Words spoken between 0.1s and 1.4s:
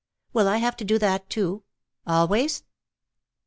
Will I have to do that